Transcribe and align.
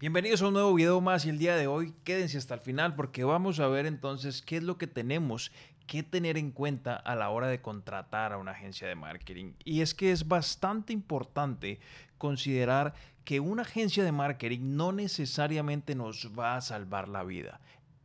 Bienvenidos 0.00 0.42
a 0.42 0.46
un 0.46 0.52
nuevo 0.52 0.74
video 0.74 1.00
más 1.00 1.26
y 1.26 1.28
el 1.28 1.38
día 1.38 1.56
de 1.56 1.66
hoy 1.66 1.92
quédense 2.04 2.38
hasta 2.38 2.54
el 2.54 2.60
final 2.60 2.94
porque 2.94 3.24
vamos 3.24 3.58
a 3.58 3.66
ver 3.66 3.84
entonces 3.84 4.42
qué 4.42 4.58
es 4.58 4.62
lo 4.62 4.78
que 4.78 4.86
tenemos 4.86 5.50
que 5.88 6.04
tener 6.04 6.38
en 6.38 6.52
cuenta 6.52 6.94
a 6.94 7.16
la 7.16 7.30
hora 7.30 7.48
de 7.48 7.60
contratar 7.60 8.32
a 8.32 8.38
una 8.38 8.52
agencia 8.52 8.86
de 8.86 8.94
marketing. 8.94 9.54
Y 9.64 9.80
es 9.80 9.94
que 9.94 10.12
es 10.12 10.28
bastante 10.28 10.92
importante 10.92 11.80
considerar 12.16 12.94
que 13.24 13.40
una 13.40 13.62
agencia 13.62 14.04
de 14.04 14.12
marketing 14.12 14.76
no 14.76 14.92
necesariamente 14.92 15.96
nos 15.96 16.30
va 16.38 16.54
a 16.54 16.60
salvar 16.60 17.08
la 17.08 17.24
vida. 17.24 17.60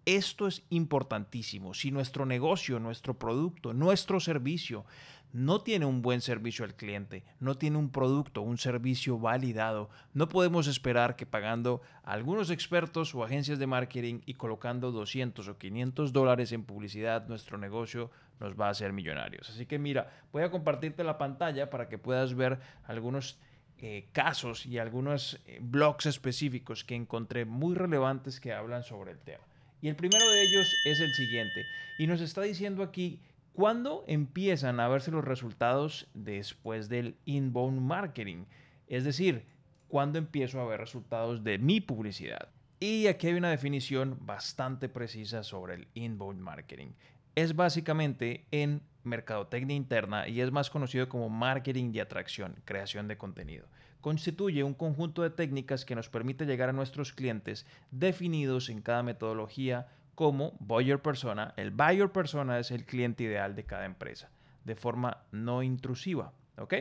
Esto 0.06 0.48
es 0.48 0.64
importantísimo. 0.70 1.74
Si 1.74 1.92
nuestro 1.92 2.26
negocio, 2.26 2.80
nuestro 2.80 3.18
producto, 3.18 3.74
nuestro 3.74 4.20
servicio 4.20 4.86
no 5.34 5.62
tiene 5.62 5.86
un 5.86 6.02
buen 6.02 6.22
servicio 6.22 6.64
al 6.64 6.76
cliente, 6.76 7.24
no 7.40 7.56
tiene 7.56 7.78
un 7.78 7.90
producto, 7.90 8.42
un 8.42 8.60
servicio 8.60 9.18
validado, 9.18 9.90
no 10.14 10.30
podemos 10.30 10.68
esperar 10.68 11.16
que 11.16 11.26
pagando 11.26 11.82
algunos 12.04 12.52
expertos 12.52 13.16
o 13.16 13.24
agencias 13.24 13.58
de 13.58 13.66
marketing 13.66 14.22
y 14.28 14.36
colocando 14.36 14.92
200 14.92 15.48
o 15.48 15.58
500 15.58 16.14
dólares 16.14 16.52
en 16.52 16.64
publicidad, 16.64 17.28
nuestro 17.28 17.58
negocio 17.58 18.12
nos 18.40 18.60
va 18.60 18.68
a 18.68 18.72
hacer 18.72 18.94
millonarios. 18.94 19.50
Así 19.50 19.66
que 19.66 19.80
mira, 19.80 20.12
voy 20.32 20.44
a 20.44 20.52
compartirte 20.52 21.04
la 21.04 21.18
pantalla 21.18 21.70
para 21.70 21.90
que 21.90 21.98
puedas 21.98 22.36
ver 22.36 22.60
algunos 22.86 23.40
eh, 23.80 24.08
casos 24.12 24.66
y 24.68 24.78
algunos 24.78 25.42
eh, 25.48 25.60
blogs 25.62 26.06
específicos 26.06 26.84
que 26.84 26.96
encontré 26.96 27.46
muy 27.46 27.74
relevantes 27.74 28.40
que 28.40 28.54
hablan 28.54 28.84
sobre 28.84 29.12
el 29.12 29.20
tema. 29.20 29.44
Y 29.84 29.90
el 29.90 29.96
primero 29.96 30.28
de 30.32 30.42
ellos 30.42 30.76
es 30.86 31.00
el 31.00 31.14
siguiente. 31.14 31.68
Y 32.00 32.08
nos 32.08 32.22
está 32.22 32.42
diciendo 32.42 32.82
aquí 32.82 33.20
¿Cuándo 33.54 34.04
empiezan 34.08 34.80
a 34.80 34.88
verse 34.88 35.12
los 35.12 35.24
resultados 35.24 36.08
después 36.16 36.90
del 36.90 37.16
inbound 37.26 37.80
marketing? 37.80 38.46
Es 38.88 39.04
decir, 39.04 39.46
¿cuándo 39.88 40.18
empiezo 40.18 40.60
a 40.60 40.66
ver 40.66 40.80
resultados 40.80 41.44
de 41.44 41.60
mi 41.60 41.80
publicidad? 41.80 42.50
Y 42.80 43.06
aquí 43.06 43.28
hay 43.28 43.34
una 43.36 43.52
definición 43.52 44.18
bastante 44.22 44.90
precisa 44.90 45.44
sobre 45.44 45.76
el 45.76 45.88
inbound 45.94 46.42
marketing. 46.42 46.94
Es 47.36 47.56
básicamente 47.56 48.46
en 48.52 48.82
mercadotecnia 49.04 49.76
interna 49.76 50.28
y 50.28 50.42
es 50.42 50.52
más 50.52 50.70
conocido 50.70 51.10
como 51.10 51.30
marketing 51.30 51.92
de 51.92 52.02
atracción, 52.02 52.56
creación 52.66 53.08
de 53.08 53.18
contenido. 53.18 53.68
Constituye 54.02 54.64
un 54.64 54.74
conjunto 54.74 55.24
de 55.24 55.30
técnicas 55.30 55.86
que 55.86 55.96
nos 55.96 56.10
permite 56.10 56.46
llegar 56.46 56.70
a 56.70 56.74
nuestros 56.74 57.14
clientes 57.14 57.66
definidos 57.92 58.70
en 58.70 58.82
cada 58.82 59.02
metodología, 59.02 59.88
como 60.16 60.56
buyer 60.60 61.02
persona. 61.02 61.54
El 61.58 61.72
buyer 61.72 62.12
persona 62.12 62.60
es 62.60 62.72
el 62.72 62.86
cliente 62.86 63.24
ideal 63.24 63.56
de 63.56 63.66
cada 63.66 63.86
empresa, 63.86 64.30
de 64.64 64.76
forma 64.76 65.24
no 65.32 65.64
intrusiva. 65.64 66.34
¿Ok? 66.58 66.76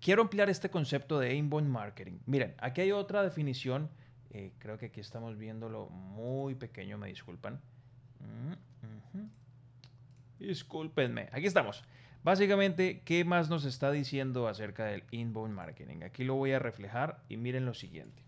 Quiero 0.00 0.22
ampliar 0.22 0.48
este 0.48 0.70
concepto 0.70 1.18
de 1.18 1.34
inbound 1.34 1.68
marketing. 1.68 2.18
Miren, 2.26 2.54
aquí 2.58 2.80
hay 2.80 2.92
otra 2.92 3.22
definición. 3.22 3.90
Eh, 4.30 4.52
creo 4.58 4.78
que 4.78 4.86
aquí 4.86 5.00
estamos 5.00 5.36
viéndolo 5.36 5.90
muy 5.90 6.54
pequeño, 6.54 6.98
me 6.98 7.08
disculpan. 7.08 7.60
Mm, 8.22 9.26
Disculpenme. 10.38 11.28
Aquí 11.32 11.46
estamos. 11.46 11.84
Básicamente, 12.24 13.02
¿qué 13.04 13.24
más 13.24 13.50
nos 13.50 13.64
está 13.64 13.90
diciendo 13.90 14.48
acerca 14.48 14.84
del 14.84 15.04
inbound 15.10 15.54
marketing? 15.54 16.02
Aquí 16.04 16.24
lo 16.24 16.34
voy 16.34 16.52
a 16.52 16.58
reflejar 16.58 17.22
y 17.28 17.36
miren 17.36 17.66
lo 17.66 17.74
siguiente. 17.74 18.22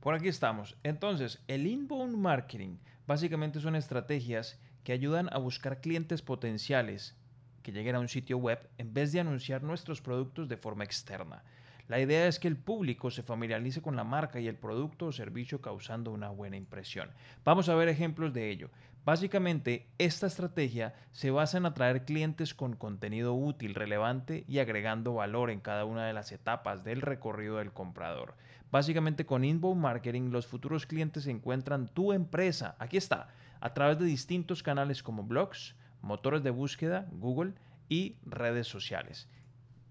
Por 0.00 0.14
aquí 0.14 0.28
estamos. 0.28 0.76
Entonces, 0.82 1.40
el 1.48 1.66
inbound 1.66 2.16
marketing 2.16 2.76
básicamente 3.06 3.60
son 3.60 3.76
estrategias 3.76 4.58
que 4.82 4.92
ayudan 4.92 5.28
a 5.32 5.38
buscar 5.38 5.80
clientes 5.80 6.20
potenciales 6.20 7.16
que 7.62 7.72
lleguen 7.72 7.96
a 7.96 8.00
un 8.00 8.08
sitio 8.08 8.36
web 8.38 8.68
en 8.76 8.92
vez 8.92 9.12
de 9.12 9.20
anunciar 9.20 9.62
nuestros 9.62 10.02
productos 10.02 10.48
de 10.48 10.58
forma 10.58 10.84
externa. 10.84 11.42
La 11.86 12.00
idea 12.00 12.26
es 12.26 12.38
que 12.38 12.48
el 12.48 12.56
público 12.56 13.10
se 13.10 13.22
familiarice 13.22 13.82
con 13.82 13.94
la 13.94 14.04
marca 14.04 14.40
y 14.40 14.48
el 14.48 14.56
producto 14.56 15.06
o 15.06 15.12
servicio 15.12 15.60
causando 15.60 16.12
una 16.12 16.30
buena 16.30 16.56
impresión. 16.56 17.10
Vamos 17.44 17.68
a 17.68 17.74
ver 17.74 17.88
ejemplos 17.88 18.32
de 18.32 18.50
ello. 18.50 18.70
Básicamente, 19.04 19.86
esta 19.98 20.26
estrategia 20.26 20.94
se 21.12 21.30
basa 21.30 21.58
en 21.58 21.66
atraer 21.66 22.06
clientes 22.06 22.54
con 22.54 22.74
contenido 22.74 23.34
útil, 23.34 23.74
relevante 23.74 24.44
y 24.48 24.60
agregando 24.60 25.12
valor 25.12 25.50
en 25.50 25.60
cada 25.60 25.84
una 25.84 26.06
de 26.06 26.14
las 26.14 26.32
etapas 26.32 26.84
del 26.84 27.02
recorrido 27.02 27.58
del 27.58 27.72
comprador. 27.72 28.34
Básicamente, 28.70 29.26
con 29.26 29.44
inbound 29.44 29.80
marketing, 29.80 30.30
los 30.30 30.46
futuros 30.46 30.86
clientes 30.86 31.26
encuentran 31.26 31.88
tu 31.88 32.14
empresa, 32.14 32.76
aquí 32.78 32.96
está, 32.96 33.28
a 33.60 33.74
través 33.74 33.98
de 33.98 34.06
distintos 34.06 34.62
canales 34.62 35.02
como 35.02 35.22
blogs, 35.22 35.74
motores 36.00 36.42
de 36.42 36.50
búsqueda, 36.50 37.06
Google 37.12 37.52
y 37.90 38.16
redes 38.24 38.68
sociales. 38.68 39.28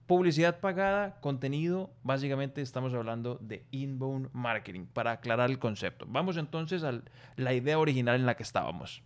Publicidad 0.08 0.60
pagada, 0.60 1.20
contenido, 1.22 1.90
básicamente 2.04 2.62
estamos 2.62 2.94
hablando 2.94 3.38
de 3.42 3.66
inbound 3.72 4.30
marketing, 4.34 4.86
para 4.86 5.14
aclarar 5.14 5.50
el 5.50 5.60
concepto. 5.60 6.06
Vamos 6.10 6.36
entonces 6.36 6.84
a 6.84 7.02
la 7.38 7.54
idea 7.54 7.80
original 7.80 8.16
en 8.16 8.26
la 8.26 8.36
que 8.36 8.44
estábamos. 8.44 9.02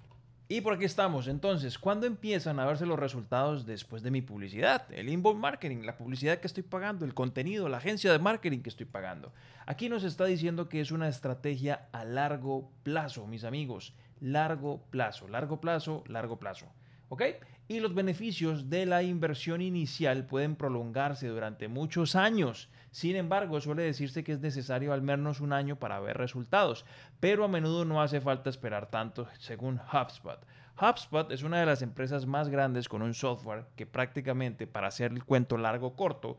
Y 0.50 0.62
por 0.62 0.74
aquí 0.74 0.86
estamos. 0.86 1.28
Entonces, 1.28 1.78
¿cuándo 1.78 2.08
empiezan 2.08 2.60
a 2.60 2.66
verse 2.66 2.88
los 2.88 2.98
resultados 2.98 3.68
después 3.68 4.02
de 4.02 4.10
mi 4.10 4.24
publicidad? 4.24 4.92
El 4.92 5.10
inbound 5.10 5.40
marketing, 5.40 5.84
la 5.84 5.98
publicidad 5.98 6.40
que 6.40 6.48
estoy 6.48 6.64
pagando, 6.64 7.06
el 7.06 7.14
contenido, 7.14 7.70
la 7.70 7.78
agencia 7.78 8.12
de 8.12 8.18
marketing 8.18 8.62
que 8.62 8.70
estoy 8.70 8.88
pagando. 8.88 9.34
Aquí 9.68 9.90
nos 9.90 10.04
está 10.04 10.26
diciendo 10.26 10.68
que 10.68 10.82
es 10.82 10.92
una 10.92 11.10
estrategia 11.10 11.90
a 11.92 12.06
largo 12.06 12.72
plazo, 12.82 13.28
mis 13.28 13.44
amigos. 13.44 13.94
Largo 14.20 14.82
plazo, 14.90 15.28
largo 15.28 15.62
plazo, 15.62 16.04
largo 16.08 16.40
plazo. 16.40 16.66
¿Ok? 17.10 17.24
Y 17.70 17.80
los 17.80 17.94
beneficios 17.94 18.70
de 18.70 18.86
la 18.86 19.04
inversión 19.04 19.62
inicial 19.62 20.26
pueden 20.26 20.56
prolongarse 20.56 21.28
durante 21.28 21.68
muchos 21.68 22.16
años. 22.16 22.70
Sin 22.92 23.16
embargo, 23.16 23.60
suele 23.60 23.84
decirse 23.84 24.24
que 24.24 24.32
es 24.32 24.40
necesario 24.40 24.94
al 24.94 25.02
menos 25.02 25.42
un 25.42 25.52
año 25.52 25.78
para 25.78 26.00
ver 26.00 26.18
resultados, 26.18 26.86
pero 27.20 27.44
a 27.44 27.48
menudo 27.48 27.84
no 27.86 28.02
hace 28.02 28.22
falta 28.22 28.50
esperar 28.50 28.90
tanto, 28.90 29.28
según 29.38 29.80
HubSpot. 29.92 30.40
HubSpot 30.80 31.32
es 31.32 31.44
una 31.44 31.60
de 31.60 31.66
las 31.66 31.82
empresas 31.82 32.26
más 32.26 32.50
grandes 32.50 32.88
con 32.88 33.02
un 33.02 33.14
software 33.14 33.66
que 33.76 33.86
prácticamente, 33.86 34.68
para 34.68 34.88
hacer 34.88 35.12
el 35.12 35.24
cuento 35.26 35.58
largo 35.58 35.96
corto, 35.96 36.38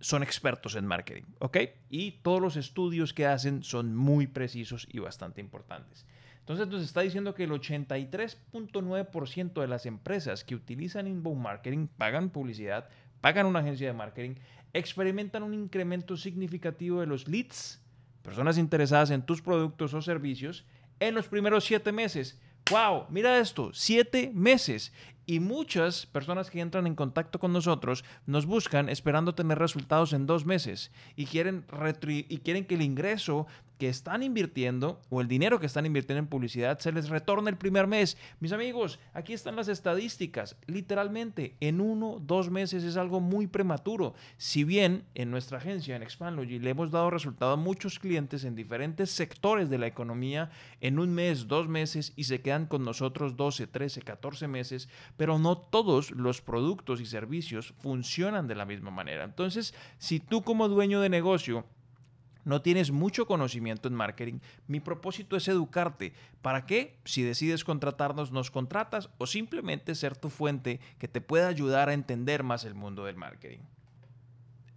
son 0.00 0.22
expertos 0.22 0.76
en 0.76 0.86
marketing, 0.86 1.24
¿ok? 1.38 1.58
Y 1.88 2.12
todos 2.22 2.40
los 2.40 2.56
estudios 2.56 3.14
que 3.14 3.26
hacen 3.26 3.62
son 3.62 3.94
muy 3.94 4.26
precisos 4.26 4.86
y 4.90 4.98
bastante 4.98 5.40
importantes. 5.40 6.06
Entonces 6.46 6.68
nos 6.68 6.82
está 6.82 7.00
diciendo 7.00 7.34
que 7.34 7.42
el 7.42 7.50
83.9% 7.50 9.60
de 9.60 9.66
las 9.66 9.84
empresas 9.84 10.44
que 10.44 10.54
utilizan 10.54 11.08
inbound 11.08 11.42
marketing 11.42 11.88
pagan 11.88 12.30
publicidad, 12.30 12.88
pagan 13.20 13.46
una 13.46 13.58
agencia 13.58 13.88
de 13.88 13.92
marketing, 13.92 14.36
experimentan 14.72 15.42
un 15.42 15.54
incremento 15.54 16.16
significativo 16.16 17.00
de 17.00 17.06
los 17.06 17.26
leads, 17.26 17.82
personas 18.22 18.58
interesadas 18.58 19.10
en 19.10 19.22
tus 19.22 19.42
productos 19.42 19.92
o 19.92 20.00
servicios, 20.00 20.64
en 21.00 21.16
los 21.16 21.26
primeros 21.26 21.64
siete 21.64 21.90
meses. 21.90 22.40
¡Wow! 22.70 23.06
Mira 23.10 23.40
esto, 23.40 23.70
siete 23.72 24.30
meses. 24.32 24.92
Y 25.28 25.40
muchas 25.40 26.06
personas 26.06 26.48
que 26.48 26.60
entran 26.60 26.86
en 26.86 26.94
contacto 26.94 27.40
con 27.40 27.52
nosotros 27.52 28.04
nos 28.26 28.46
buscan 28.46 28.88
esperando 28.88 29.34
tener 29.34 29.58
resultados 29.58 30.12
en 30.12 30.26
dos 30.26 30.46
meses 30.46 30.92
y 31.16 31.26
quieren, 31.26 31.64
y 32.06 32.38
quieren 32.38 32.64
que 32.64 32.76
el 32.76 32.82
ingreso 32.82 33.48
que 33.78 33.88
están 33.88 34.22
invirtiendo 34.22 35.00
o 35.10 35.20
el 35.20 35.28
dinero 35.28 35.60
que 35.60 35.66
están 35.66 35.86
invirtiendo 35.86 36.20
en 36.20 36.28
publicidad 36.28 36.78
se 36.78 36.92
les 36.92 37.08
retorne 37.08 37.50
el 37.50 37.56
primer 37.56 37.86
mes. 37.86 38.16
Mis 38.40 38.52
amigos, 38.52 38.98
aquí 39.12 39.32
están 39.32 39.56
las 39.56 39.68
estadísticas. 39.68 40.56
Literalmente, 40.66 41.56
en 41.60 41.80
uno, 41.80 42.18
dos 42.20 42.50
meses 42.50 42.84
es 42.84 42.96
algo 42.96 43.20
muy 43.20 43.46
prematuro. 43.46 44.14
Si 44.36 44.64
bien 44.64 45.04
en 45.14 45.30
nuestra 45.30 45.58
agencia, 45.58 45.96
en 45.96 46.02
Expandlogy, 46.02 46.58
le 46.58 46.70
hemos 46.70 46.90
dado 46.90 47.10
resultado 47.10 47.52
a 47.52 47.56
muchos 47.56 47.98
clientes 47.98 48.44
en 48.44 48.54
diferentes 48.54 49.10
sectores 49.10 49.68
de 49.70 49.78
la 49.78 49.86
economía 49.86 50.50
en 50.80 50.98
un 50.98 51.14
mes, 51.14 51.48
dos 51.48 51.68
meses 51.68 52.12
y 52.16 52.24
se 52.24 52.40
quedan 52.40 52.66
con 52.66 52.84
nosotros 52.84 53.36
12, 53.36 53.66
13, 53.66 54.02
14 54.02 54.48
meses, 54.48 54.88
pero 55.16 55.38
no 55.38 55.58
todos 55.58 56.10
los 56.10 56.40
productos 56.40 57.00
y 57.00 57.06
servicios 57.06 57.74
funcionan 57.78 58.46
de 58.46 58.54
la 58.54 58.64
misma 58.64 58.90
manera. 58.90 59.24
Entonces, 59.24 59.74
si 59.98 60.20
tú 60.20 60.42
como 60.42 60.68
dueño 60.68 61.00
de 61.00 61.08
negocio 61.08 61.64
no 62.46 62.62
tienes 62.62 62.92
mucho 62.92 63.26
conocimiento 63.26 63.88
en 63.88 63.94
marketing, 63.94 64.38
mi 64.68 64.78
propósito 64.78 65.36
es 65.36 65.48
educarte. 65.48 66.14
¿Para 66.42 66.64
qué? 66.64 66.96
Si 67.04 67.22
decides 67.22 67.64
contratarnos, 67.64 68.30
nos 68.30 68.52
contratas 68.52 69.10
o 69.18 69.26
simplemente 69.26 69.96
ser 69.96 70.16
tu 70.16 70.30
fuente 70.30 70.78
que 70.98 71.08
te 71.08 71.20
pueda 71.20 71.48
ayudar 71.48 71.88
a 71.88 71.92
entender 71.92 72.44
más 72.44 72.64
el 72.64 72.76
mundo 72.76 73.04
del 73.04 73.16
marketing. 73.16 73.58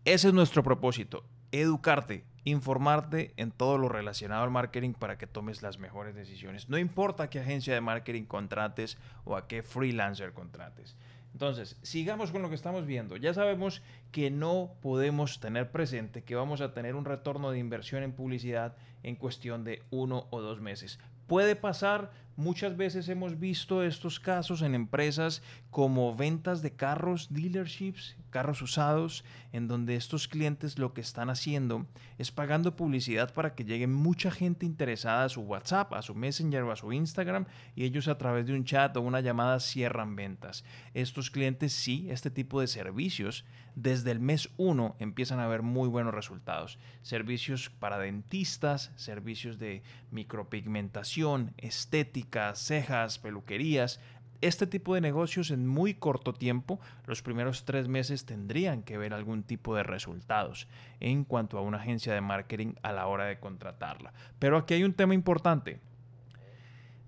Ese 0.04 0.30
es 0.30 0.33
nuestro 0.33 0.63
propósito, 0.63 1.24
educarte, 1.51 2.25
informarte 2.44 3.33
en 3.38 3.51
todo 3.51 3.77
lo 3.77 3.88
relacionado 3.88 4.44
al 4.44 4.50
marketing 4.50 4.94
para 4.94 5.19
que 5.19 5.27
tomes 5.27 5.62
las 5.62 5.77
mejores 5.77 6.16
decisiones. 6.16 6.69
No 6.69 6.80
importa 6.80 7.30
qué 7.30 7.39
agencia 7.39 7.75
de 7.75 7.81
marketing 7.81 8.24
contrates 8.24 8.98
o 9.25 9.36
a 9.36 9.48
qué 9.48 9.62
freelancer 9.62 10.33
contrates. 10.33 10.95
Entonces, 11.34 11.78
sigamos 11.84 12.31
con 12.31 12.42
lo 12.42 12.50
que 12.50 12.56
estamos 12.56 12.86
viendo. 12.86 13.16
Ya 13.16 13.34
sabemos 13.34 13.81
que 14.12 14.31
no 14.31 14.72
podemos 14.81 15.40
tener 15.40 15.72
presente 15.72 16.24
que 16.24 16.36
vamos 16.36 16.62
a 16.62 16.74
tener 16.74 16.96
un 16.96 17.06
retorno 17.06 17.52
de 17.52 17.60
inversión 17.60 18.04
en 18.04 18.14
publicidad 18.14 18.76
en 19.04 19.16
cuestión 19.16 19.64
de 19.64 19.84
uno 19.92 20.28
o 20.31 20.42
dos 20.42 20.60
meses. 20.60 21.00
Puede 21.28 21.56
pasar, 21.56 22.12
muchas 22.39 22.77
veces 22.77 23.09
hemos 23.09 23.38
visto 23.38 23.83
estos 23.83 24.19
casos 24.19 24.62
en 24.62 24.74
empresas 24.74 25.44
como 25.69 26.15
ventas 26.15 26.62
de 26.62 26.71
carros, 26.71 27.27
dealerships, 27.31 28.15
carros 28.30 28.62
usados, 28.62 29.25
en 29.51 29.68
donde 29.68 29.95
estos 29.95 30.27
clientes 30.27 30.80
lo 30.80 30.94
que 30.94 31.01
están 31.01 31.30
haciendo 31.30 31.86
es 32.18 32.31
pagando 32.31 32.75
publicidad 32.75 33.33
para 33.33 33.56
que 33.56 33.65
llegue 33.65 33.88
mucha 33.88 34.31
gente 34.31 34.65
interesada 34.65 35.25
a 35.25 35.30
su 35.30 35.41
WhatsApp, 35.41 35.94
a 35.94 36.01
su 36.01 36.15
Messenger 36.15 36.63
o 36.63 36.71
a 36.71 36.77
su 36.77 36.94
Instagram 36.94 37.45
y 37.75 37.83
ellos 37.83 38.07
a 38.07 38.18
través 38.18 38.47
de 38.47 38.53
un 38.53 38.63
chat 38.63 38.95
o 38.95 39.01
una 39.01 39.19
llamada 39.19 39.59
cierran 39.59 40.15
ventas. 40.15 40.63
Estos 40.94 41.31
clientes 41.31 41.74
sí, 41.74 42.07
este 42.09 42.31
tipo 42.31 42.62
de 42.62 42.68
servicios, 42.68 43.44
desde 43.75 44.12
el 44.12 44.19
mes 44.19 44.50
1 44.57 44.95
empiezan 45.00 45.39
a 45.39 45.47
ver 45.47 45.62
muy 45.62 45.89
buenos 45.89 46.13
resultados. 46.13 46.80
Servicios 47.01 47.69
para 47.69 47.97
dentistas, 47.97 48.92
servicios 48.95 49.57
de 49.57 49.83
micropigmentación, 50.12 51.53
estética, 51.57 52.29
cejas, 52.56 53.20
peluquerías, 53.20 54.00
este 54.42 54.68
tipo 54.68 54.96
de 54.96 55.02
negocios 55.02 55.52
en 55.52 55.68
muy 55.68 55.94
corto 55.94 56.34
tiempo, 56.34 56.80
los 57.06 57.22
primeros 57.22 57.66
tres 57.66 57.88
meses 57.88 58.26
tendrían 58.26 58.84
que 58.84 58.98
ver 58.98 59.14
algún 59.14 59.44
tipo 59.44 59.76
de 59.76 59.84
resultados 59.84 60.68
en 61.02 61.26
cuanto 61.26 61.58
a 61.58 61.62
una 61.62 61.78
agencia 61.78 62.14
de 62.14 62.22
marketing 62.22 62.76
a 62.81 62.94
la 62.94 63.08
hora 63.08 63.26
de 63.26 63.40
contratarla. 63.40 64.14
Pero 64.40 64.58
aquí 64.58 64.76
hay 64.76 64.84
un 64.84 64.94
tema 64.94 65.14
importante. 65.14 65.81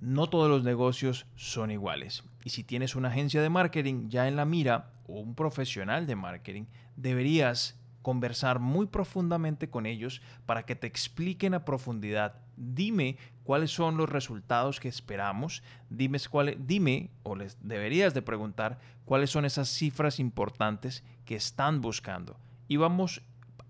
No 0.01 0.27
todos 0.27 0.49
los 0.49 0.63
negocios 0.63 1.25
son 1.35 1.71
iguales. 1.71 2.23
Y 2.43 2.49
si 2.49 2.63
tienes 2.63 2.95
una 2.95 3.09
agencia 3.09 3.41
de 3.41 3.49
marketing 3.49 4.09
ya 4.09 4.27
en 4.27 4.35
la 4.35 4.45
mira 4.45 4.91
o 5.07 5.19
un 5.19 5.35
profesional 5.35 6.07
de 6.07 6.15
marketing, 6.15 6.65
deberías 6.97 7.79
conversar 8.01 8.59
muy 8.59 8.87
profundamente 8.87 9.69
con 9.69 9.85
ellos 9.85 10.21
para 10.45 10.63
que 10.63 10.75
te 10.75 10.87
expliquen 10.87 11.53
a 11.53 11.65
profundidad. 11.65 12.35
Dime 12.57 13.17
cuáles 13.43 13.71
son 13.71 13.97
los 13.97 14.09
resultados 14.09 14.79
que 14.79 14.87
esperamos. 14.87 15.63
Dime, 15.89 16.19
dime 16.59 17.11
o 17.23 17.35
les 17.35 17.57
deberías 17.61 18.13
de 18.13 18.21
preguntar 18.21 18.79
cuáles 19.05 19.29
son 19.29 19.45
esas 19.45 19.69
cifras 19.69 20.19
importantes 20.19 21.03
que 21.25 21.35
están 21.35 21.81
buscando. 21.81 22.37
Y 22.67 22.77
vamos 22.77 23.21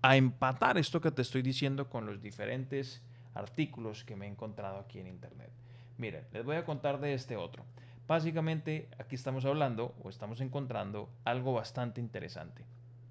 a 0.02 0.16
empatar 0.16 0.78
esto 0.78 1.00
que 1.00 1.10
te 1.10 1.22
estoy 1.22 1.42
diciendo 1.42 1.88
con 1.88 2.06
los 2.06 2.20
diferentes 2.20 3.02
artículos 3.34 4.04
que 4.04 4.16
me 4.16 4.26
he 4.26 4.28
encontrado 4.28 4.78
aquí 4.78 4.98
en 4.98 5.06
Internet. 5.06 5.50
Miren, 5.96 6.26
les 6.32 6.44
voy 6.44 6.56
a 6.56 6.64
contar 6.64 7.00
de 7.00 7.14
este 7.14 7.36
otro. 7.36 7.64
Básicamente 8.06 8.88
aquí 8.98 9.14
estamos 9.14 9.44
hablando 9.44 9.94
o 10.02 10.10
estamos 10.10 10.40
encontrando 10.40 11.08
algo 11.24 11.52
bastante 11.52 12.00
interesante. 12.00 12.64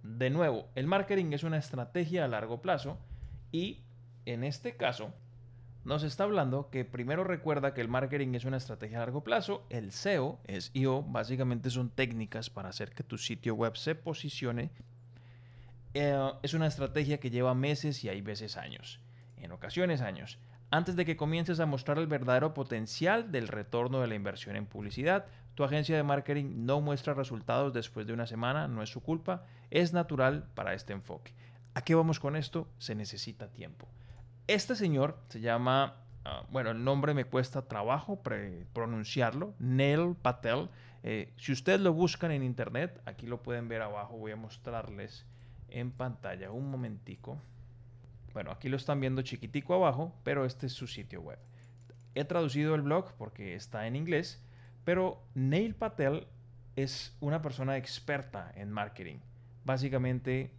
De 0.03 0.30
nuevo, 0.30 0.68
el 0.75 0.88
marketing 0.88 1.31
es 1.33 1.44
una 1.44 1.57
estrategia 1.57 2.25
a 2.25 2.27
largo 2.27 2.62
plazo 2.62 2.98
y 3.51 3.83
en 4.25 4.44
este 4.44 4.75
caso 4.75 5.13
nos 5.83 6.03
está 6.03 6.24
hablando 6.24 6.69
que 6.69 6.86
primero 6.86 7.24
recuerda 7.24 7.74
que 7.74 7.81
el 7.81 7.88
marketing 7.88 8.36
es 8.36 8.45
una 8.45 8.57
estrategia 8.57 8.98
a 8.98 9.01
largo 9.01 9.24
plazo, 9.24 9.65
el 9.69 9.92
SEO, 9.92 10.39
es 10.45 10.71
IO, 10.74 11.03
básicamente 11.03 11.69
son 11.69 11.89
técnicas 11.89 12.50
para 12.50 12.69
hacer 12.69 12.92
que 12.92 13.03
tu 13.03 13.18
sitio 13.18 13.56
web 13.56 13.75
se 13.75 13.95
posicione. 13.95 14.71
Eh, 15.94 16.31
es 16.44 16.54
una 16.54 16.68
estrategia 16.68 17.19
que 17.19 17.31
lleva 17.31 17.54
meses 17.54 18.04
y 18.04 18.09
hay 18.09 18.21
veces 18.21 18.57
años, 18.57 19.00
en 19.38 19.51
ocasiones 19.51 20.01
años 20.01 20.38
antes 20.71 20.95
de 20.95 21.06
que 21.06 21.18
comiences 21.18 21.59
a 21.59 21.65
mostrar 21.65 21.97
el 21.97 22.07
verdadero 22.07 22.53
potencial 22.53 23.31
del 23.31 23.50
retorno 23.50 24.00
de 24.00 24.07
la 24.07 24.15
inversión 24.15 24.56
en 24.56 24.65
publicidad. 24.65 25.25
Tu 25.53 25.65
agencia 25.65 25.97
de 25.97 26.03
marketing 26.03 26.65
no 26.65 26.79
muestra 26.79 27.13
resultados 27.13 27.73
después 27.73 28.07
de 28.07 28.13
una 28.13 28.25
semana, 28.25 28.69
no 28.69 28.81
es 28.81 28.89
su 28.89 29.01
culpa, 29.01 29.45
es 29.69 29.91
natural 29.91 30.47
para 30.56 30.73
este 30.73 30.94
enfoque. 30.94 31.35
¿A 31.73 31.83
qué 31.83 31.94
vamos 31.94 32.21
con 32.21 32.38
esto? 32.38 32.69
Se 32.79 32.95
necesita 32.95 33.51
tiempo. 33.51 33.88
Este 34.47 34.75
señor 34.75 35.19
se 35.27 35.41
llama, 35.41 35.97
ah, 36.23 36.45
bueno, 36.50 36.71
el 36.71 36.83
nombre 36.83 37.13
me 37.13 37.25
cuesta 37.25 37.68
trabajo 37.68 38.21
pronunciarlo, 38.73 39.53
Neil 39.59 40.15
Patel. 40.21 40.69
Eh, 41.03 41.33
si 41.38 41.51
ustedes 41.51 41.81
lo 41.81 41.94
buscan 41.94 42.31
en 42.31 42.44
internet, 42.44 43.01
aquí 43.06 43.27
lo 43.27 43.44
pueden 43.44 43.68
ver 43.68 43.81
abajo, 43.81 44.18
voy 44.18 44.31
a 44.31 44.38
mostrarles 44.38 45.25
en 45.68 45.91
pantalla 45.91 46.51
un 46.51 46.71
momentico. 46.71 47.41
Bueno, 48.33 48.51
aquí 48.51 48.69
lo 48.69 48.78
están 48.78 49.00
viendo 49.00 49.22
chiquitico 49.22 49.74
abajo, 49.74 50.16
pero 50.24 50.45
este 50.45 50.68
es 50.68 50.74
su 50.74 50.88
sitio 50.88 51.22
web. 51.22 51.39
He 52.16 52.25
traducido 52.25 52.75
el 52.75 52.81
blog 52.81 53.13
porque 53.18 53.56
está 53.56 53.88
en 53.88 53.95
inglés, 53.95 54.44
pero 54.83 55.24
Neil 55.33 55.75
Patel 55.75 56.28
es 56.75 57.16
una 57.19 57.42
persona 57.42 57.78
experta 57.78 58.51
en 58.56 58.72
marketing. 58.72 59.18
Básicamente, 59.63 60.51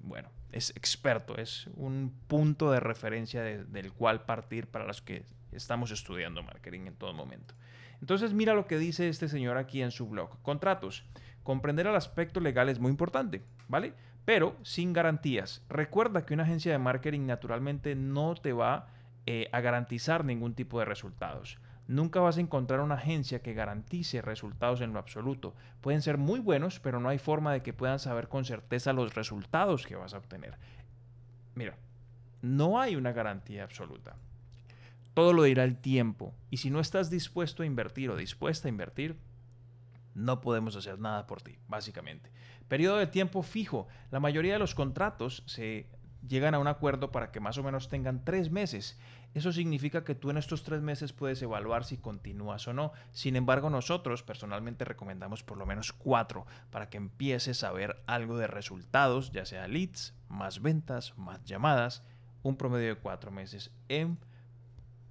bueno, 0.00 0.30
es 0.52 0.70
experto, 0.70 1.36
es 1.36 1.68
un 1.76 2.14
punto 2.26 2.70
de 2.70 2.80
referencia 2.80 3.42
del 3.42 3.92
cual 3.92 4.24
partir 4.24 4.66
para 4.66 4.86
los 4.86 5.02
que 5.02 5.24
estamos 5.52 5.90
estudiando 5.90 6.42
marketing 6.42 6.86
en 6.86 6.94
todo 6.94 7.12
momento. 7.12 7.54
Entonces, 8.00 8.32
mira 8.32 8.54
lo 8.54 8.66
que 8.66 8.78
dice 8.78 9.08
este 9.08 9.28
señor 9.28 9.56
aquí 9.56 9.82
en 9.82 9.90
su 9.90 10.06
blog. 10.08 10.40
Contratos. 10.42 11.04
Comprender 11.42 11.86
el 11.86 11.94
aspecto 11.94 12.40
legal 12.40 12.68
es 12.68 12.78
muy 12.78 12.90
importante, 12.90 13.42
¿vale? 13.68 13.94
Pero 14.24 14.56
sin 14.62 14.92
garantías. 14.92 15.62
Recuerda 15.68 16.24
que 16.24 16.34
una 16.34 16.44
agencia 16.44 16.72
de 16.72 16.78
marketing 16.78 17.26
naturalmente 17.26 17.94
no 17.94 18.34
te 18.34 18.52
va 18.52 18.88
eh, 19.26 19.48
a 19.52 19.60
garantizar 19.60 20.24
ningún 20.24 20.54
tipo 20.54 20.78
de 20.78 20.84
resultados. 20.84 21.58
Nunca 21.86 22.20
vas 22.20 22.38
a 22.38 22.40
encontrar 22.40 22.80
una 22.80 22.94
agencia 22.94 23.42
que 23.42 23.52
garantice 23.52 24.22
resultados 24.22 24.80
en 24.80 24.94
lo 24.94 24.98
absoluto. 24.98 25.54
Pueden 25.82 26.00
ser 26.00 26.16
muy 26.16 26.40
buenos, 26.40 26.80
pero 26.80 26.98
no 26.98 27.10
hay 27.10 27.18
forma 27.18 27.52
de 27.52 27.62
que 27.62 27.74
puedan 27.74 27.98
saber 27.98 28.28
con 28.28 28.46
certeza 28.46 28.94
los 28.94 29.14
resultados 29.14 29.86
que 29.86 29.96
vas 29.96 30.14
a 30.14 30.18
obtener. 30.18 30.56
Mira, 31.54 31.76
no 32.40 32.80
hay 32.80 32.96
una 32.96 33.12
garantía 33.12 33.64
absoluta. 33.64 34.16
Todo 35.12 35.34
lo 35.34 35.42
dirá 35.42 35.64
el 35.64 35.76
tiempo. 35.76 36.34
Y 36.50 36.56
si 36.56 36.70
no 36.70 36.80
estás 36.80 37.10
dispuesto 37.10 37.62
a 37.62 37.66
invertir 37.66 38.10
o 38.10 38.16
dispuesta 38.16 38.66
a 38.66 38.70
invertir, 38.70 39.16
no 40.14 40.40
podemos 40.40 40.76
hacer 40.76 40.98
nada 40.98 41.26
por 41.26 41.42
ti, 41.42 41.58
básicamente. 41.68 42.30
Periodo 42.68 42.96
de 42.96 43.06
tiempo 43.06 43.42
fijo. 43.42 43.88
La 44.10 44.20
mayoría 44.20 44.54
de 44.54 44.58
los 44.58 44.74
contratos 44.74 45.42
se 45.46 45.86
llegan 46.26 46.54
a 46.54 46.58
un 46.58 46.66
acuerdo 46.66 47.10
para 47.10 47.30
que 47.30 47.40
más 47.40 47.58
o 47.58 47.62
menos 47.62 47.88
tengan 47.88 48.24
tres 48.24 48.50
meses. 48.50 48.98
Eso 49.34 49.52
significa 49.52 50.04
que 50.04 50.14
tú 50.14 50.30
en 50.30 50.36
estos 50.36 50.62
tres 50.62 50.80
meses 50.80 51.12
puedes 51.12 51.42
evaluar 51.42 51.84
si 51.84 51.96
continúas 51.98 52.66
o 52.68 52.72
no. 52.72 52.92
Sin 53.12 53.36
embargo, 53.36 53.68
nosotros 53.68 54.22
personalmente 54.22 54.84
recomendamos 54.84 55.42
por 55.42 55.58
lo 55.58 55.66
menos 55.66 55.92
cuatro 55.92 56.46
para 56.70 56.88
que 56.88 56.96
empieces 56.96 57.64
a 57.64 57.72
ver 57.72 58.02
algo 58.06 58.38
de 58.38 58.46
resultados, 58.46 59.32
ya 59.32 59.44
sea 59.44 59.68
leads, 59.68 60.14
más 60.28 60.62
ventas, 60.62 61.18
más 61.18 61.44
llamadas, 61.44 62.04
un 62.42 62.56
promedio 62.56 62.94
de 62.94 63.00
cuatro 63.00 63.30
meses 63.30 63.70
en 63.88 64.18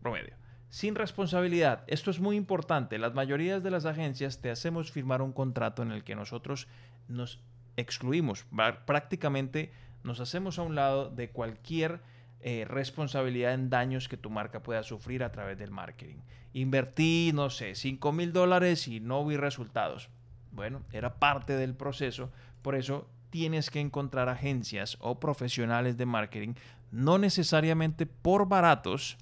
promedio 0.01 0.37
sin 0.73 0.95
responsabilidad. 0.95 1.83
Esto 1.85 2.09
es 2.09 2.19
muy 2.19 2.35
importante. 2.35 2.97
Las 2.97 3.13
mayorías 3.13 3.61
de 3.61 3.69
las 3.69 3.85
agencias 3.85 4.41
te 4.41 4.49
hacemos 4.49 4.91
firmar 4.91 5.21
un 5.21 5.31
contrato 5.31 5.83
en 5.83 5.91
el 5.91 6.03
que 6.03 6.15
nosotros 6.15 6.67
nos 7.07 7.39
excluimos. 7.77 8.45
Prácticamente 8.85 9.71
nos 10.03 10.19
hacemos 10.19 10.59
a 10.59 10.63
un 10.63 10.75
lado 10.75 11.09
de 11.09 11.29
cualquier 11.29 12.01
eh, 12.41 12.65
responsabilidad 12.67 13.53
en 13.53 13.69
daños 13.69 14.07
que 14.07 14.17
tu 14.17 14.29
marca 14.29 14.63
pueda 14.63 14.83
sufrir 14.83 15.23
a 15.23 15.31
través 15.31 15.57
del 15.57 15.71
marketing. 15.71 16.17
Invertí, 16.53 17.31
no 17.33 17.49
sé, 17.49 17.75
5 17.75 18.11
mil 18.11 18.33
dólares 18.33 18.87
y 18.87 18.99
no 18.99 19.25
vi 19.25 19.37
resultados. 19.37 20.09
Bueno, 20.51 20.83
era 20.91 21.15
parte 21.19 21.55
del 21.55 21.73
proceso. 21.73 22.31
Por 22.61 22.75
eso 22.75 23.09
tienes 23.29 23.69
que 23.69 23.79
encontrar 23.79 24.29
agencias 24.29 24.97
o 24.99 25.19
profesionales 25.19 25.97
de 25.97 26.05
marketing, 26.05 26.53
no 26.91 27.17
necesariamente 27.17 28.05
por 28.05 28.47
baratos, 28.47 29.17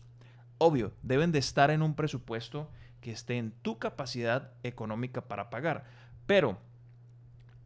Obvio, 0.63 0.93
deben 1.01 1.31
de 1.31 1.39
estar 1.39 1.71
en 1.71 1.81
un 1.81 1.95
presupuesto 1.95 2.69
que 3.01 3.11
esté 3.11 3.39
en 3.39 3.49
tu 3.63 3.79
capacidad 3.79 4.51
económica 4.61 5.27
para 5.27 5.49
pagar. 5.49 5.85
Pero 6.27 6.59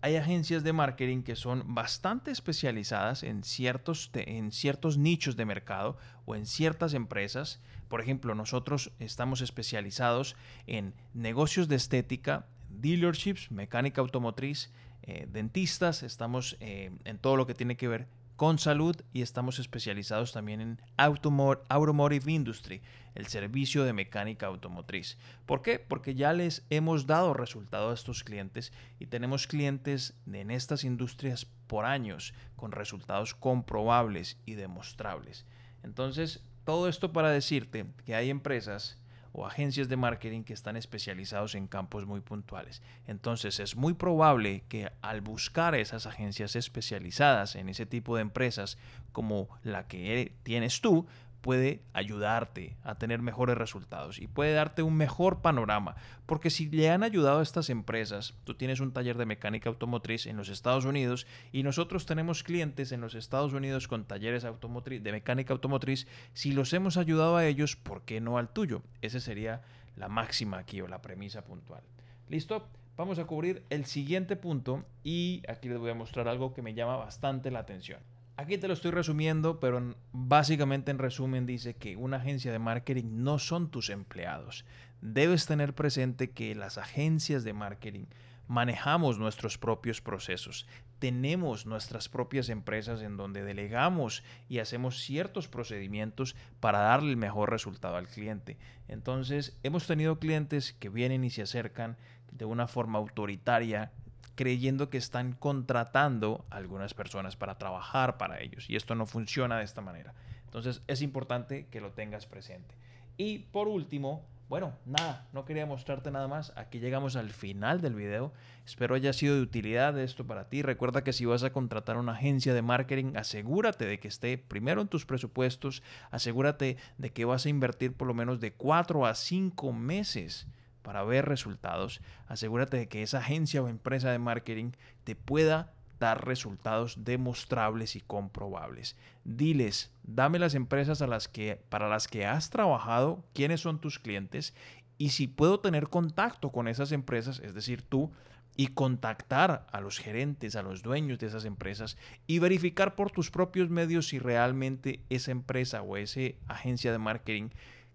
hay 0.06 0.18
agencias 0.18 0.64
de 0.64 0.72
marketing 0.72 1.24
que 1.24 1.36
son 1.36 1.74
bastante 1.74 2.30
especializadas 2.30 3.24
en 3.24 3.44
ciertos, 3.44 4.12
en 4.14 4.52
ciertos 4.52 5.00
nichos 5.00 5.36
de 5.36 5.46
mercado 5.46 5.98
o 6.26 6.36
en 6.36 6.46
ciertas 6.46 6.94
empresas. 6.94 7.60
Por 7.88 8.02
ejemplo, 8.02 8.36
nosotros 8.36 8.92
estamos 9.00 9.42
especializados 9.42 10.36
en 10.68 10.94
negocios 11.16 11.68
de 11.70 11.78
estética, 11.78 12.46
dealerships, 12.70 13.50
mecánica 13.50 14.00
automotriz, 14.00 14.72
eh, 15.02 15.28
dentistas, 15.28 16.04
estamos 16.04 16.56
eh, 16.60 16.92
en 17.04 17.18
todo 17.18 17.36
lo 17.36 17.48
que 17.48 17.56
tiene 17.56 17.76
que 17.76 17.88
ver 17.88 18.08
con 18.36 18.60
salud 18.60 18.96
y 19.14 19.22
estamos 19.22 19.60
especializados 19.60 20.34
también 20.34 20.62
en 20.62 20.82
Automotive 20.98 22.32
Industry, 22.32 22.82
el 23.14 23.28
servicio 23.28 23.84
de 23.84 23.94
mecánica 23.94 24.48
automotriz. 24.48 25.18
¿Por 25.46 25.62
qué? 25.62 25.80
Porque 25.80 26.16
ya 26.16 26.34
les 26.34 26.66
hemos 26.70 27.08
dado 27.08 27.34
resultado 27.34 27.92
a 27.92 27.94
estos 27.94 28.24
clientes 28.24 28.74
y 29.00 29.06
tenemos 29.06 29.48
clientes 29.48 30.14
en 30.32 30.52
estas 30.52 30.84
industrias 30.84 31.46
por 31.68 31.86
años 31.86 32.34
con 32.56 32.72
resultados 32.72 33.34
comprobables 33.34 34.38
y 34.46 34.56
demostrables. 34.56 35.46
Entonces, 35.84 36.44
todo 36.66 36.90
esto 36.90 37.14
para 37.14 37.30
decirte 37.30 37.86
que 38.06 38.16
hay 38.16 38.30
empresas 38.30 38.98
o 39.36 39.46
agencias 39.46 39.90
de 39.90 39.98
marketing 39.98 40.44
que 40.44 40.54
están 40.54 40.78
especializados 40.78 41.56
en 41.56 41.68
campos 41.68 42.06
muy 42.06 42.22
puntuales. 42.22 42.82
Entonces 43.06 43.60
es 43.60 43.76
muy 43.76 43.94
probable 43.94 44.64
que 44.70 44.90
al 45.02 45.20
buscar 45.20 45.76
esas 45.76 46.06
agencias 46.06 46.56
especializadas 46.56 47.56
en 47.58 47.68
ese 47.68 47.86
tipo 47.86 48.16
de 48.16 48.22
empresas 48.22 48.78
como 49.12 49.50
la 49.62 49.88
que 49.88 50.32
tienes 50.44 50.80
tú, 50.80 51.06
puede 51.46 51.84
ayudarte 51.94 52.76
a 52.82 52.96
tener 52.96 53.22
mejores 53.22 53.56
resultados 53.56 54.18
y 54.18 54.26
puede 54.26 54.54
darte 54.54 54.82
un 54.82 54.96
mejor 54.96 55.44
panorama. 55.44 55.96
Porque 56.26 56.50
si 56.50 56.72
le 56.72 56.90
han 56.90 57.04
ayudado 57.04 57.38
a 57.38 57.44
estas 57.44 57.70
empresas, 57.70 58.34
tú 58.46 58.56
tienes 58.56 58.80
un 58.80 58.94
taller 58.94 59.16
de 59.16 59.28
mecánica 59.28 59.70
automotriz 59.70 60.26
en 60.26 60.38
los 60.38 60.50
Estados 60.50 60.86
Unidos 60.86 61.28
y 61.52 61.62
nosotros 61.62 62.08
tenemos 62.08 62.42
clientes 62.42 62.92
en 62.92 63.00
los 63.00 63.14
Estados 63.14 63.54
Unidos 63.54 63.88
con 63.88 64.06
talleres 64.06 64.44
automotriz, 64.44 65.04
de 65.04 65.12
mecánica 65.12 65.54
automotriz, 65.54 66.08
si 66.34 66.52
los 66.52 66.74
hemos 66.74 66.98
ayudado 66.98 67.38
a 67.38 67.46
ellos, 67.46 67.76
¿por 67.76 68.02
qué 68.02 68.20
no 68.22 68.40
al 68.40 68.50
tuyo? 68.50 68.82
Esa 69.04 69.20
sería 69.20 69.62
la 69.98 70.08
máxima 70.08 70.58
aquí 70.58 70.82
o 70.82 70.88
la 70.88 71.04
premisa 71.04 71.46
puntual. 71.46 71.84
¿Listo? 72.28 72.68
Vamos 72.98 73.20
a 73.20 73.26
cubrir 73.26 73.62
el 73.70 73.86
siguiente 73.86 74.36
punto 74.36 74.84
y 75.04 75.44
aquí 75.48 75.70
les 75.70 75.78
voy 75.78 75.92
a 75.92 75.94
mostrar 75.94 76.28
algo 76.28 76.56
que 76.56 76.64
me 76.64 76.74
llama 76.74 76.98
bastante 76.98 77.52
la 77.52 77.60
atención. 77.60 78.00
Aquí 78.38 78.58
te 78.58 78.68
lo 78.68 78.74
estoy 78.74 78.92
resumiendo, 78.92 79.62
pero 79.62 79.96
básicamente 80.12 80.92
en 80.92 80.98
resumen 80.98 81.46
dice 81.46 81.76
que 81.76 81.96
una 81.96 82.18
agencia 82.18 82.52
de 82.52 82.60
marketing 82.60 83.24
no 83.24 83.40
son 83.40 83.72
tus 83.72 83.90
empleados. 83.90 84.66
Debes 85.00 85.46
tener 85.46 85.74
presente 85.74 86.32
que 86.32 86.54
las 86.54 86.78
agencias 86.78 87.46
de 87.46 87.54
marketing 87.54 88.08
manejamos 88.48 89.20
nuestros 89.20 89.58
propios 89.58 90.02
procesos. 90.02 90.68
Tenemos 91.00 91.66
nuestras 91.66 92.10
propias 92.10 92.50
empresas 92.50 93.02
en 93.02 93.16
donde 93.16 93.42
delegamos 93.42 94.22
y 94.50 94.60
hacemos 94.60 95.00
ciertos 95.00 95.48
procedimientos 95.48 96.36
para 96.60 96.80
darle 96.80 97.12
el 97.12 97.18
mejor 97.18 97.52
resultado 97.52 97.96
al 97.96 98.10
cliente. 98.10 98.58
Entonces, 98.90 99.58
hemos 99.64 99.88
tenido 99.88 100.20
clientes 100.20 100.74
que 100.74 100.90
vienen 100.90 101.24
y 101.24 101.30
se 101.30 101.44
acercan 101.44 101.96
de 102.34 102.44
una 102.44 102.68
forma 102.68 103.00
autoritaria 103.00 103.94
creyendo 104.36 104.90
que 104.90 104.98
están 104.98 105.34
contratando 105.34 106.46
algunas 106.50 106.94
personas 106.94 107.36
para 107.36 107.58
trabajar 107.58 108.18
para 108.18 108.42
ellos. 108.42 108.70
Y 108.70 108.76
esto 108.76 108.96
no 108.96 109.06
funciona 109.06 109.58
de 109.58 109.64
esta 109.64 109.82
manera. 109.82 110.14
Entonces 110.46 110.82
es 110.88 111.02
importante 111.02 111.68
que 111.72 111.82
lo 111.82 111.92
tengas 111.92 112.26
presente. 112.26 112.76
Y 113.18 113.40
por 113.40 113.68
último, 113.68 114.26
bueno, 114.48 114.74
nada, 114.86 115.28
no 115.34 115.44
quería 115.44 115.66
mostrarte 115.66 116.12
nada 116.12 116.28
más. 116.28 116.54
Aquí 116.56 116.80
llegamos 116.80 117.16
al 117.16 117.32
final 117.32 117.82
del 117.82 117.96
video. 117.96 118.32
Espero 118.66 118.94
haya 118.94 119.12
sido 119.12 119.36
de 119.36 119.42
utilidad 119.42 119.98
esto 120.00 120.28
para 120.28 120.50
ti. 120.50 120.62
Recuerda 120.62 121.04
que 121.04 121.14
si 121.14 121.26
vas 121.26 121.44
a 121.44 121.52
contratar 121.52 121.98
una 121.98 122.12
agencia 122.12 122.54
de 122.54 122.62
marketing, 122.62 123.14
asegúrate 123.16 123.86
de 123.86 124.00
que 124.00 124.08
esté 124.08 124.38
primero 124.38 124.82
en 124.82 124.88
tus 124.88 125.06
presupuestos. 125.06 125.82
Asegúrate 126.12 126.78
de 126.98 127.12
que 127.12 127.26
vas 127.26 127.46
a 127.46 127.50
invertir 127.50 127.94
por 127.94 128.08
lo 128.08 128.14
menos 128.14 128.40
de 128.40 128.54
4 128.54 129.08
a 129.08 129.16
5 129.16 129.74
meses 129.74 130.48
para 130.86 131.04
ver 131.04 131.26
resultados, 131.26 132.00
asegúrate 132.28 132.78
de 132.78 132.88
que 132.88 133.02
esa 133.02 133.18
agencia 133.18 133.64
o 133.64 133.68
empresa 133.68 134.12
de 134.12 134.20
marketing 134.20 134.74
te 135.04 135.16
pueda 135.16 135.74
dar 136.00 136.28
resultados 136.28 137.04
demostrables 137.04 137.96
y 137.96 138.02
comprobables. 138.02 138.96
Diles, 139.24 139.92
dame 140.04 140.38
las 140.38 140.54
empresas 140.54 141.02
a 141.02 141.08
las 141.08 141.28
que, 141.28 141.60
para 141.70 141.90
las 141.90 142.08
que 142.08 142.28
has 142.28 142.52
trabajado, 142.52 143.26
quiénes 143.34 143.62
son 143.62 143.82
tus 143.82 143.98
clientes 143.98 144.54
y 145.00 145.10
si 145.10 145.28
puedo 145.28 145.60
tener 145.60 145.90
contacto 145.90 146.52
con 146.52 146.68
esas 146.68 146.92
empresas, 146.92 147.40
es 147.40 147.56
decir, 147.56 147.82
tú, 147.82 148.12
y 148.56 148.68
contactar 148.68 149.66
a 149.72 149.82
los 149.82 149.98
gerentes, 149.98 150.56
a 150.56 150.62
los 150.62 150.84
dueños 150.84 151.18
de 151.18 151.28
esas 151.28 151.46
empresas 151.46 151.98
y 152.28 152.38
verificar 152.38 152.94
por 152.94 153.10
tus 153.10 153.32
propios 153.32 153.72
medios 153.72 154.10
si 154.10 154.20
realmente 154.20 155.02
esa 155.10 155.32
empresa 155.32 155.82
o 155.82 155.98
esa 155.98 156.22
agencia 156.48 156.92
de 156.92 157.00
marketing 157.00 157.50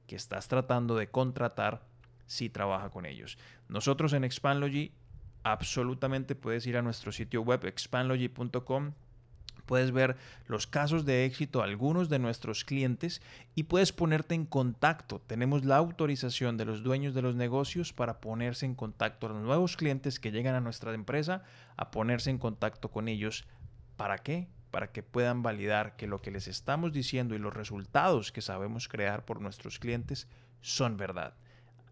que 0.09 0.16
estás 0.16 0.49
tratando 0.49 0.97
de 0.97 1.09
contratar 1.09 1.88
si 2.31 2.49
trabaja 2.49 2.91
con 2.91 3.07
ellos. 3.07 3.39
Nosotros 3.69 4.13
en 4.13 4.23
Expandlogy 4.23 4.93
absolutamente 5.43 6.37
puedes 6.37 6.65
ir 6.65 6.77
a 6.77 6.83
nuestro 6.83 7.11
sitio 7.11 7.43
web 7.43 7.65
expandlogy.com 7.65 8.93
puedes 9.67 9.91
ver 9.91 10.17
los 10.47 10.67
casos 10.67 11.05
de 11.05 11.25
éxito, 11.25 11.63
algunos 11.63 12.09
de 12.09 12.19
nuestros 12.19 12.65
clientes 12.65 13.21
y 13.55 13.65
puedes 13.65 13.93
ponerte 13.93 14.35
en 14.35 14.45
contacto. 14.45 15.21
Tenemos 15.27 15.65
la 15.65 15.77
autorización 15.77 16.57
de 16.57 16.65
los 16.65 16.83
dueños 16.83 17.15
de 17.15 17.23
los 17.23 17.37
negocios 17.37 17.93
para 17.93 18.21
ponerse 18.21 18.67
en 18.67 18.75
contacto 18.75 19.27
a 19.27 19.31
los 19.31 19.43
nuevos 19.43 19.77
clientes 19.77 20.19
que 20.19 20.33
llegan 20.33 20.57
a 20.57 20.61
nuestra 20.61 20.93
empresa, 20.93 21.45
a 21.77 21.93
ponerse 21.93 22.31
en 22.31 22.39
contacto 22.39 22.91
con 22.91 23.07
ellos. 23.07 23.45
¿Para 23.97 24.19
qué? 24.19 24.49
Para 24.71 24.91
que 24.91 25.05
puedan 25.05 25.43
validar 25.43 25.97
que 25.97 26.09
lo 26.09 26.21
que 26.21 26.33
les 26.33 26.49
estamos 26.49 26.93
diciendo 26.93 27.35
y 27.35 27.39
los 27.39 27.55
resultados 27.55 28.33
que 28.33 28.43
sabemos 28.43 28.89
crear 28.89 29.25
por 29.25 29.41
nuestros 29.41 29.79
clientes 29.79 30.27
son 30.61 30.97
verdad 30.97 31.35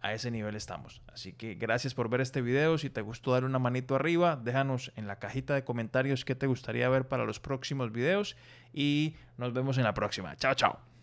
a 0.01 0.13
ese 0.13 0.31
nivel 0.31 0.55
estamos. 0.57 1.03
Así 1.13 1.33
que 1.33 1.55
gracias 1.55 1.95
por 1.95 2.09
ver 2.09 2.21
este 2.21 2.43
video. 2.43 2.79
Si 2.79 2.91
te 2.91 3.01
gustó, 3.01 3.33
dale 3.33 3.47
una 3.47 3.59
manito 3.59 3.95
arriba. 3.95 4.37
Déjanos 4.37 4.93
en 4.97 5.07
la 5.07 5.19
cajita 5.19 5.55
de 5.55 5.65
comentarios 5.65 6.25
qué 6.25 6.35
te 6.35 6.47
gustaría 6.47 6.89
ver 6.89 7.09
para 7.09 7.25
los 7.25 7.41
próximos 7.41 7.93
videos. 7.93 8.37
Y 8.73 9.15
nos 9.37 9.53
vemos 9.53 9.79
en 9.79 9.85
la 9.85 9.95
próxima. 9.95 10.37
Chao, 10.37 10.55
chao. 10.55 10.98